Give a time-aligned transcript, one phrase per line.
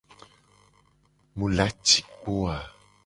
[1.37, 2.57] Mu la ci kpo o a?